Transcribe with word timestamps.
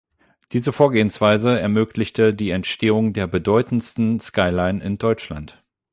Diese 0.51 0.71
Vorgehensweise 0.73 1.59
ermöglichte 1.59 2.33
die 2.33 2.49
Entstehung 2.49 3.13
der 3.13 3.27
bedeutendsten 3.27 4.19
Skyline 4.19 4.83
in 4.83 4.97
Deutschland. 4.97 5.61